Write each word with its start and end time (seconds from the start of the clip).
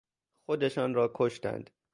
خودشان 0.45 0.93
را 0.95 1.07
کشتند. 1.15 1.69